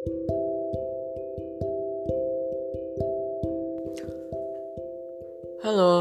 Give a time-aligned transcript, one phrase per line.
[0.00, 0.16] Halo,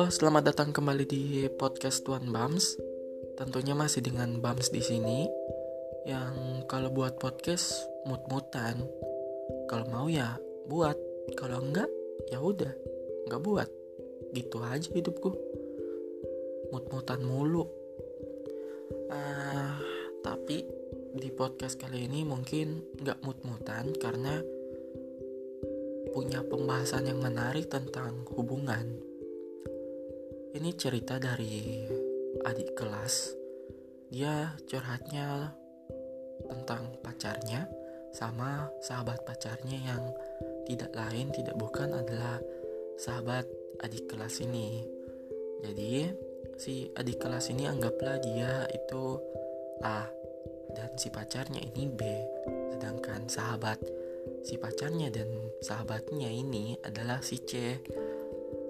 [0.07, 2.79] selamat datang kembali di podcast Tuan Bams.
[3.35, 5.27] Tentunya masih dengan Bams di sini.
[6.07, 7.75] Yang kalau buat podcast
[8.07, 8.87] mut-mutan.
[9.67, 10.39] Kalau mau ya
[10.71, 10.95] buat,
[11.35, 11.91] kalau enggak
[12.31, 12.71] ya udah,
[13.27, 13.67] enggak buat.
[14.31, 15.35] Gitu aja hidupku.
[16.71, 17.67] Mut-mutan mulu.
[19.11, 19.75] Uh,
[20.23, 24.41] tapi di podcast kali ini mungkin nggak mut-mutan karena
[26.13, 29.09] punya pembahasan yang menarik tentang hubungan
[30.49, 31.85] ini cerita dari
[32.41, 33.37] adik kelas.
[34.09, 35.53] Dia curhatnya
[36.49, 37.69] tentang pacarnya
[38.09, 40.03] sama sahabat pacarnya yang
[40.65, 42.41] tidak lain tidak bukan adalah
[42.97, 43.45] sahabat
[43.85, 44.81] adik kelas ini.
[45.61, 46.09] Jadi
[46.57, 49.21] si adik kelas ini anggaplah dia itu
[49.85, 50.18] A
[50.75, 52.01] dan si pacarnya ini B.
[52.75, 53.79] Sedangkan sahabat
[54.43, 55.29] si pacarnya dan
[55.61, 57.77] sahabatnya ini adalah si C.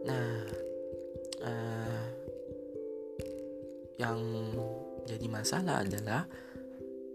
[0.08, 0.44] Nah,
[1.44, 2.04] uh,
[4.00, 4.20] yang
[5.04, 6.24] jadi masalah adalah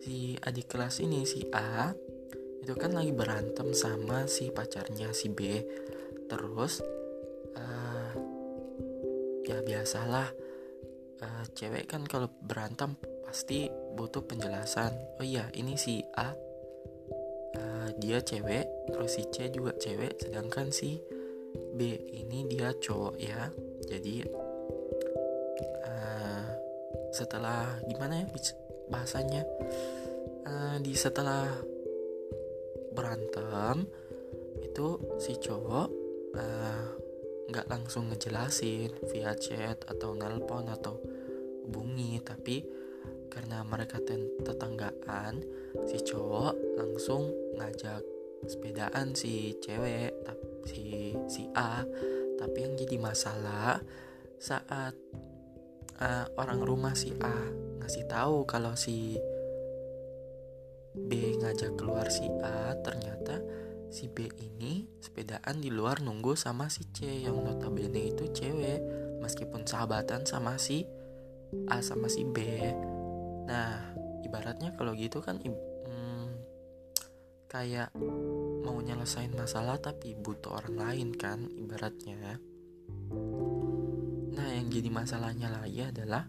[0.04, 1.96] si adik kelas ini si A
[2.60, 5.64] itu kan lagi berantem sama si pacarnya si B
[6.28, 6.84] terus
[7.56, 8.12] uh,
[9.48, 10.28] ya biasalah
[11.24, 12.96] uh, cewek kan kalau berantem
[13.34, 14.94] pasti butuh penjelasan.
[15.18, 16.30] Oh iya ini si A
[17.58, 18.62] uh, dia cewek
[18.94, 21.02] terus si C juga cewek sedangkan si
[21.74, 21.82] B
[22.14, 23.50] ini dia cowok ya.
[23.90, 24.22] Jadi
[25.82, 26.46] uh,
[27.10, 28.26] setelah gimana ya
[28.86, 29.42] bahasanya?
[30.46, 31.50] Uh, di setelah
[32.94, 33.82] berantem
[34.62, 35.90] itu si cowok
[37.50, 41.02] nggak uh, langsung ngejelasin via chat atau nelpon atau
[41.66, 42.83] hubungi tapi
[43.34, 43.98] karena mereka
[44.46, 45.42] tetanggaan
[45.90, 48.06] si cowok langsung ngajak
[48.46, 50.14] sepedaan si cewek
[50.70, 51.82] si si A.
[52.38, 53.82] Tapi yang jadi masalah
[54.38, 54.94] saat
[55.98, 57.34] uh, orang rumah si A
[57.82, 59.18] ngasih tahu kalau si
[60.94, 61.10] B
[61.42, 63.42] ngajak keluar si A ternyata
[63.90, 68.78] si B ini sepedaan di luar nunggu sama si C yang notabene itu cewek.
[69.18, 70.84] Meskipun sahabatan sama si
[71.70, 72.38] A sama si B
[73.44, 73.92] nah
[74.24, 76.26] ibaratnya kalau gitu kan hmm,
[77.48, 77.92] kayak
[78.64, 82.40] mau nyelesain masalah tapi butuh orang lain kan ibaratnya.
[84.34, 86.26] Nah yang jadi masalahnya lagi adalah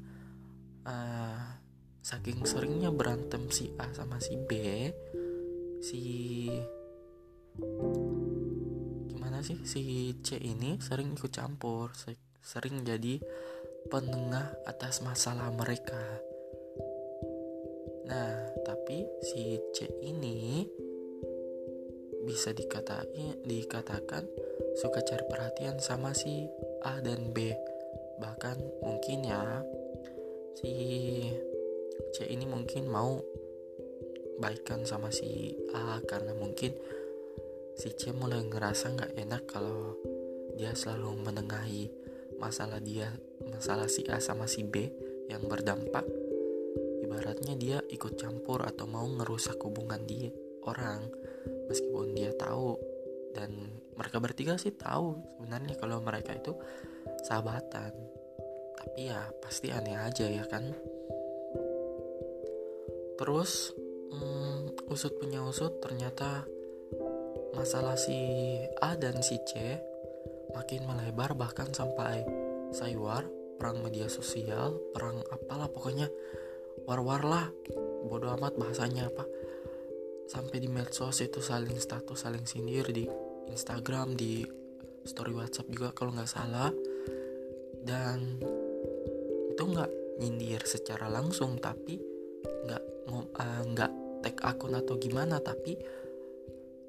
[0.86, 1.42] uh,
[2.06, 4.52] saking seringnya berantem si A sama si B
[5.82, 6.02] si
[9.10, 11.90] gimana sih si C ini sering ikut campur
[12.46, 13.18] sering jadi
[13.90, 16.22] penengah atas masalah mereka
[18.06, 18.34] nah
[18.66, 20.66] tapi si C ini
[22.26, 24.26] bisa dikatain dikatakan
[24.82, 26.50] suka cari perhatian sama si
[26.82, 27.54] A dan B.
[28.20, 29.62] Bahkan mungkin ya
[30.58, 30.74] si
[32.12, 33.22] C ini mungkin mau
[34.42, 36.76] baikan sama si A karena mungkin
[37.80, 39.96] si C mulai ngerasa nggak enak kalau
[40.56, 41.92] dia selalu menengahi
[42.40, 43.12] masalah dia
[43.48, 44.92] masalah si A sama si B
[45.32, 46.04] yang berdampak
[47.16, 50.28] ibaratnya dia ikut campur atau mau ngerusak hubungan dia
[50.68, 51.08] orang.
[51.72, 52.76] Meskipun dia tahu
[53.32, 53.56] dan
[53.96, 56.52] mereka bertiga sih tahu sebenarnya kalau mereka itu
[57.24, 57.96] sahabatan.
[58.76, 60.76] Tapi ya pasti aneh aja ya kan?
[63.16, 63.72] Terus
[64.12, 66.44] hmm, usut punya usut ternyata
[67.56, 68.20] masalah si
[68.84, 69.80] A dan si C
[70.52, 72.28] makin melebar bahkan sampai
[72.76, 73.24] sayuar
[73.56, 76.12] perang media sosial perang apalah pokoknya
[76.86, 77.48] war-war lah.
[78.06, 79.26] Bodoh amat bahasanya apa
[80.26, 83.06] sampai di medsos itu saling status saling sindir di
[83.50, 84.42] Instagram di
[85.06, 86.74] story WhatsApp juga kalau nggak salah.
[87.86, 88.42] Dan
[89.54, 92.02] itu nggak nyindir secara langsung tapi
[92.66, 93.92] nggak uh, nggak
[94.26, 95.78] tag akun atau gimana tapi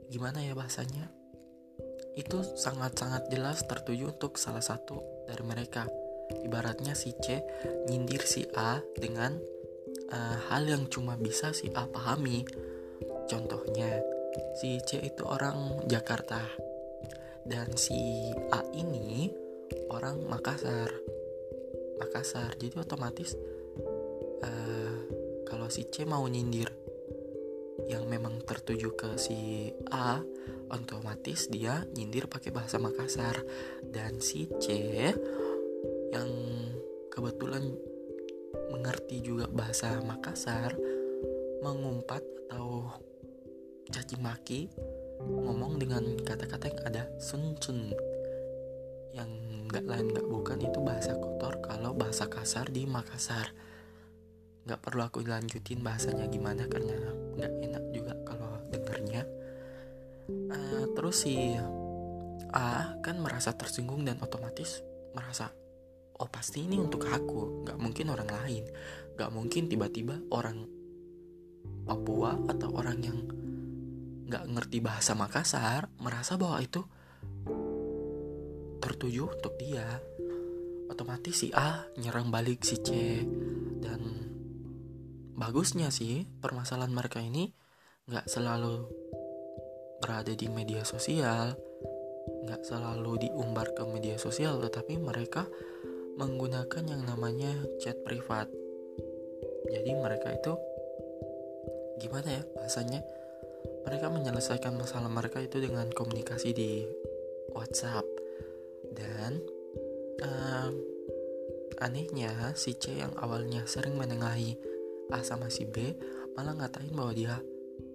[0.08, 1.12] gimana ya bahasanya?
[2.16, 5.84] Itu sangat-sangat jelas tertuju untuk salah satu dari mereka.
[6.26, 7.44] Ibaratnya si C
[7.86, 9.36] nyindir si A dengan
[10.12, 12.47] uh, hal yang cuma bisa si A pahami.
[13.26, 14.03] Contohnya,
[14.58, 16.42] si C itu orang Jakarta.
[17.47, 19.30] Dan si A ini
[19.91, 20.91] orang Makassar.
[21.97, 23.32] Makassar, jadi otomatis
[24.44, 24.97] uh,
[25.47, 26.68] kalau si C mau nyindir
[27.86, 30.18] yang memang tertuju ke si A,
[30.74, 33.47] otomatis dia nyindir pakai bahasa Makassar.
[33.86, 34.66] Dan si C
[36.10, 36.30] yang
[37.10, 37.74] kebetulan
[38.71, 40.77] mengerti juga bahasa Makassar
[41.63, 42.89] mengumpat atau
[43.91, 44.60] caci maki
[45.22, 47.91] ngomong dengan kata-kata yang ada sun sun
[49.16, 49.30] yang
[49.66, 53.51] nggak lain nggak bukan itu bahasa kotor kalau bahasa kasar di Makassar.
[54.66, 56.95] Nggak perlu aku lanjutin bahasanya gimana karena
[57.39, 59.22] nggak enak juga kalau dengernya.
[60.27, 61.54] Uh, terus si
[62.54, 64.83] A kan merasa tersinggung dan otomatis
[65.15, 65.51] merasa
[66.21, 67.66] oh pasti ini untuk aku.
[67.66, 68.65] Nggak mungkin orang lain.
[69.16, 70.68] Nggak mungkin tiba-tiba orang
[71.86, 73.18] Papua atau orang yang
[74.27, 76.83] nggak ngerti bahasa Makassar merasa bahwa itu
[78.83, 79.86] tertuju untuk dia.
[80.91, 83.22] Otomatis si A nyerang balik si C.
[83.78, 84.03] Dan
[85.39, 87.54] bagusnya sih permasalahan mereka ini
[88.07, 88.86] nggak selalu
[89.98, 91.57] berada di media sosial
[92.47, 95.47] nggak selalu diumbar ke media sosial tetapi mereka
[96.16, 98.48] menggunakan yang namanya chat privat.
[99.68, 100.53] Jadi mereka itu
[102.01, 103.01] gimana ya bahasanya?
[103.86, 106.83] Mereka menyelesaikan masalah mereka itu dengan komunikasi di
[107.53, 108.04] WhatsApp.
[108.91, 109.39] Dan
[110.24, 110.71] uh,
[111.84, 114.57] anehnya si C yang awalnya sering menengahi
[115.12, 115.95] A sama si B
[116.34, 117.36] malah ngatain bahwa dia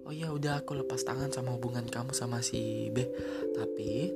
[0.06, 3.02] oh ya udah aku lepas tangan sama hubungan kamu sama si B.
[3.52, 4.14] Tapi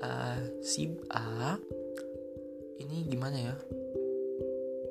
[0.00, 1.60] uh, si A
[2.80, 3.56] ini gimana ya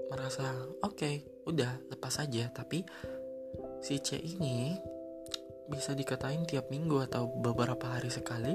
[0.09, 0.45] merasa
[0.81, 1.15] oke okay,
[1.45, 2.85] udah lepas aja tapi
[3.81, 4.73] si C ini
[5.65, 8.53] bisa dikatain tiap minggu atau beberapa hari sekali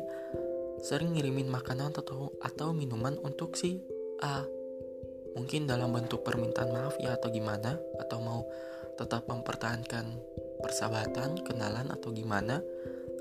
[0.81, 3.82] sering ngirimin makanan atau atau minuman untuk si
[4.25, 4.47] A.
[5.37, 8.41] Mungkin dalam bentuk permintaan maaf ya atau gimana atau mau
[8.99, 10.05] tetap mempertahankan
[10.61, 12.61] persahabatan, kenalan atau gimana,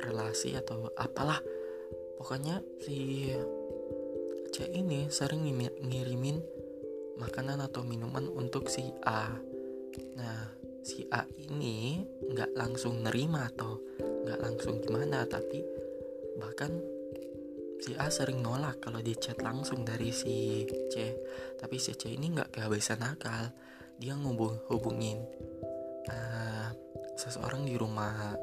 [0.01, 1.39] relasi atau apalah.
[2.19, 3.29] Pokoknya si
[4.59, 5.47] Ini sering
[5.79, 6.37] ngirimin
[7.15, 9.31] makanan atau minuman untuk si A.
[10.19, 10.41] Nah,
[10.83, 15.63] si A ini nggak langsung nerima atau nggak langsung gimana tapi
[16.35, 16.75] bahkan
[17.79, 21.15] si A sering nolak kalau di chat langsung dari si C.
[21.55, 23.55] Tapi si C ini nggak kehabisan akal.
[23.99, 25.23] Dia ngubung hubungin
[26.07, 26.67] uh,
[27.15, 28.35] seseorang di rumah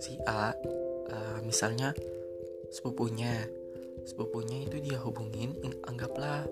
[0.00, 0.52] si A
[1.08, 1.92] uh, misalnya
[2.72, 3.48] sepupunya
[4.02, 5.54] sepupunya itu dia hubungin
[5.86, 6.46] anggaplah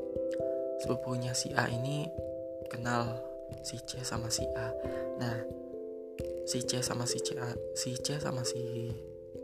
[0.81, 2.09] sepupunya si A ini
[2.71, 3.21] kenal
[3.67, 4.69] si C sama si A.
[5.19, 5.37] Nah
[6.47, 8.91] si C sama si C A, si C sama si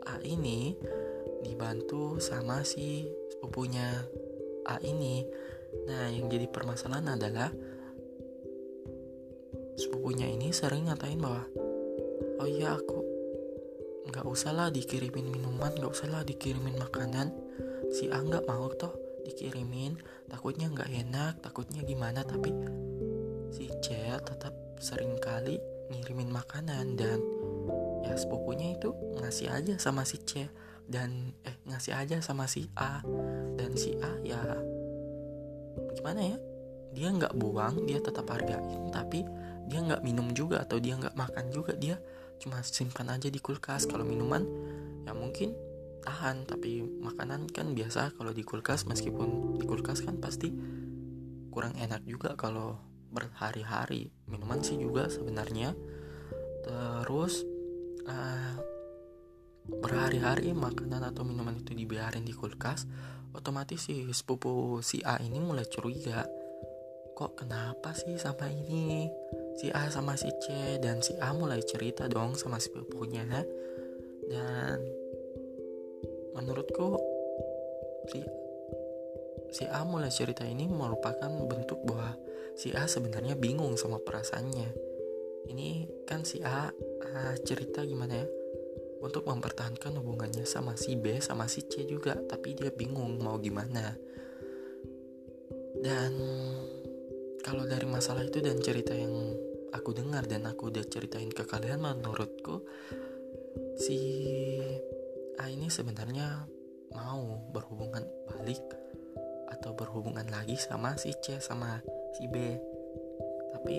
[0.07, 0.75] A ini
[1.43, 4.07] dibantu sama si sepupunya
[4.65, 5.27] A ini.
[5.85, 7.51] Nah yang jadi permasalahan adalah
[9.77, 11.45] sepupunya ini sering ngatain bahwa
[12.41, 12.99] oh iya aku
[14.09, 17.29] nggak usah lah dikirimin minuman nggak usah lah dikirimin makanan
[17.91, 18.93] si A nggak mau toh
[19.27, 19.99] dikirimin.
[20.27, 22.23] Takutnya nggak enak takutnya gimana.
[22.23, 22.51] Tapi
[23.51, 25.59] si C tetap sering kali
[25.91, 27.19] ngirimin makanan dan
[28.03, 30.47] ya sepupunya itu ngasih aja sama si C
[30.87, 33.03] dan eh ngasih aja sama si A.
[33.59, 34.39] Dan si A ya
[35.95, 36.37] gimana ya?
[36.95, 38.89] Dia nggak buang dia tetap hargain.
[38.91, 39.27] Tapi
[39.67, 41.75] dia nggak minum juga atau dia nggak makan juga.
[41.75, 41.99] Dia
[42.39, 43.83] cuma simpan aja di kulkas.
[43.89, 44.43] Kalau minuman
[45.03, 45.66] ya mungkin
[46.03, 50.53] tahan tapi makanan kan biasa kalau di kulkas meskipun di kulkas kan pasti
[51.53, 52.77] kurang enak juga kalau
[53.09, 54.13] berhari-hari.
[54.29, 55.73] Minuman sih juga sebenarnya.
[56.67, 57.47] Terus
[58.05, 58.55] uh,
[59.67, 62.87] berhari-hari makanan atau minuman itu dibiarin di kulkas
[63.35, 66.25] otomatis si sepupu si A ini mulai curiga
[67.17, 69.09] kok kenapa sih sama ini?
[69.57, 73.25] Si A sama si C dan si A mulai cerita dong sama sepupunya.
[74.29, 74.77] Dan
[76.37, 77.01] menurutku
[78.13, 78.21] si
[79.49, 82.13] si A mulai cerita ini merupakan bentuk bahwa
[82.53, 84.69] si A sebenarnya bingung sama perasaannya.
[85.49, 85.69] Ini
[86.05, 88.27] kan si A uh, cerita gimana ya?
[88.97, 93.93] Untuk mempertahankan hubungannya sama si B sama si C juga, tapi dia bingung mau gimana.
[95.77, 96.13] Dan
[97.45, 99.37] kalau dari masalah itu dan cerita yang
[99.71, 102.65] aku dengar dan aku udah ceritain ke kalian menurutku
[103.77, 104.01] si
[105.37, 106.49] A ini sebenarnya
[106.97, 108.63] mau berhubungan balik
[109.53, 111.77] atau berhubungan lagi sama si C sama
[112.17, 112.57] si B.
[113.53, 113.77] Tapi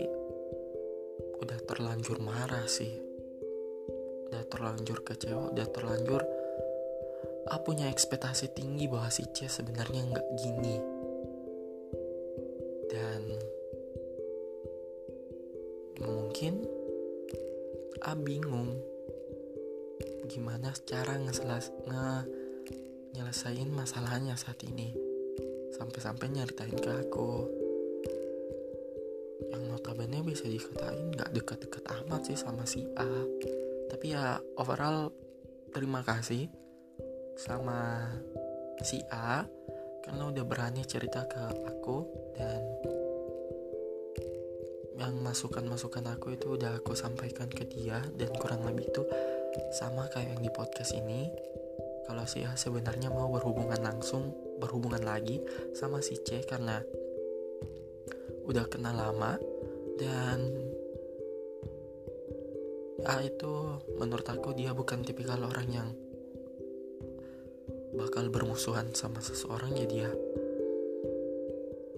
[1.42, 2.94] udah terlanjur marah sih.
[4.28, 6.22] Udah terlanjur kecewa udah terlanjur
[7.48, 10.76] A punya ekspektasi tinggi bahwa si C sebenarnya nggak gini.
[12.92, 13.22] Dan
[16.04, 16.62] mungkin
[18.04, 18.97] A bingung
[20.28, 22.06] gimana cara ngeselas nge
[23.16, 24.92] nyelesain masalahnya saat ini.
[25.74, 27.48] Sampai-sampai nyeritain ke aku.
[29.48, 33.08] Yang notabene bisa dikatain gak dekat-dekat amat sih sama si A.
[33.88, 35.08] Tapi ya overall
[35.72, 36.52] terima kasih
[37.40, 38.12] sama
[38.84, 39.48] si A
[40.04, 42.04] karena udah berani cerita ke aku
[42.36, 42.62] dan
[44.98, 49.02] yang masukan-masukan aku itu udah aku sampaikan ke dia dan kurang lebih itu
[49.74, 51.28] sama kayak yang di podcast ini
[52.08, 55.44] kalau si A sebenarnya mau berhubungan langsung berhubungan lagi
[55.76, 56.80] sama si C karena
[58.48, 59.36] udah kenal lama
[60.00, 60.40] dan
[63.04, 65.88] A itu menurut aku dia bukan tipikal orang yang
[67.94, 70.10] bakal bermusuhan sama seseorang ya dia.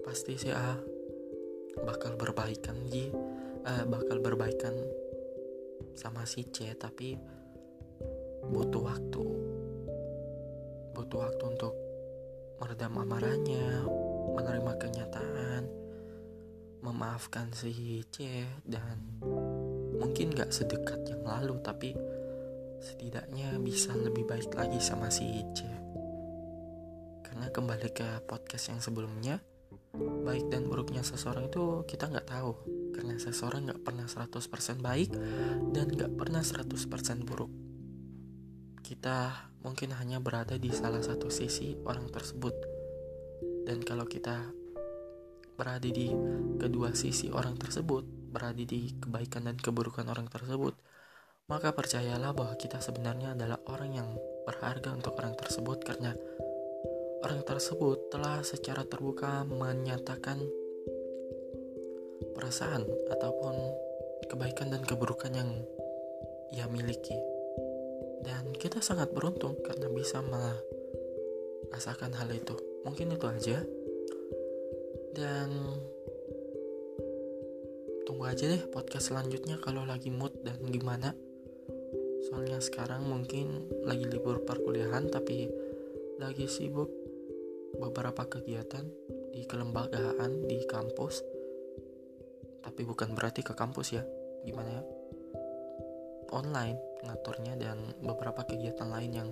[0.05, 0.77] Pasti si A
[1.87, 3.09] bakal berbaikan ji
[3.63, 4.75] uh, bakal berbaikan
[5.95, 7.15] sama si C tapi
[8.49, 9.23] butuh waktu.
[10.97, 11.73] Butuh waktu untuk
[12.61, 13.85] meredam amarahnya
[14.37, 15.63] menerima kenyataan
[16.81, 18.97] memaafkan si C dan
[20.01, 21.93] mungkin gak sedekat yang lalu tapi
[22.81, 25.61] setidaknya bisa lebih baik lagi sama si C.
[27.21, 29.37] Karena kembali ke podcast yang sebelumnya
[30.25, 32.53] baik dan buruknya seseorang itu kita nggak tahu.
[32.97, 35.09] Karena seseorang nggak pernah 100% baik
[35.71, 37.70] dan nggak pernah 100% buruk
[38.91, 42.51] kita mungkin hanya berada di salah satu sisi orang tersebut
[43.63, 44.51] dan kalau kita
[45.55, 46.11] berada di
[46.59, 48.03] kedua sisi orang tersebut
[48.35, 50.75] berada di kebaikan dan keburukan orang tersebut
[51.47, 54.09] maka percayalah bahwa kita sebenarnya adalah orang yang
[54.43, 56.11] berharga untuk orang tersebut karena
[57.21, 60.41] Orang tersebut telah secara terbuka menyatakan
[62.33, 62.81] perasaan
[63.13, 63.53] ataupun
[64.25, 65.53] kebaikan dan keburukan yang
[66.49, 67.13] ia miliki.
[68.21, 72.55] Dan kita sangat beruntung karena bisa merasakan hal itu.
[72.85, 73.59] Mungkin itu aja.
[75.11, 75.49] Dan
[78.07, 81.13] tunggu aja deh podcast selanjutnya kalau lagi mood dan gimana.
[82.29, 85.49] Soalnya sekarang mungkin lagi libur perkuliahan tapi
[86.21, 86.89] lagi sibuk
[87.81, 88.85] beberapa kegiatan
[89.33, 91.23] di kelembagaan di kampus
[92.61, 94.03] tapi bukan berarti ke kampus ya
[94.45, 94.83] gimana ya
[96.31, 99.29] online ngaturnya dan beberapa kegiatan lain yang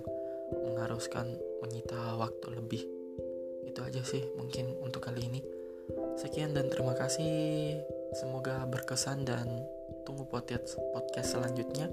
[0.52, 2.82] mengharuskan menyita waktu lebih.
[3.66, 5.40] Itu aja sih mungkin untuk kali ini.
[6.18, 7.78] Sekian dan terima kasih.
[8.14, 9.46] Semoga berkesan dan
[10.02, 11.90] tunggu podcast podcast selanjutnya.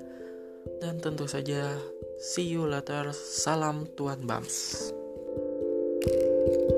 [0.81, 1.77] Dan tentu saja
[2.17, 3.13] see you later.
[3.13, 4.91] Salam tuan bams.
[6.07, 6.76] thank you